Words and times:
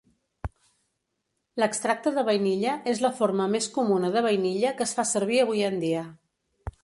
L'extracte 1.63 2.13
de 2.15 2.23
vainilla 2.29 2.71
és 2.95 3.03
la 3.05 3.13
forma 3.21 3.47
més 3.57 3.67
comuna 3.77 4.11
de 4.15 4.25
vainilla 4.29 4.75
que 4.79 4.85
es 4.89 4.95
fa 5.01 5.05
servir 5.11 5.41
avui 5.45 5.63
en 5.71 5.81
dia. 5.85 6.07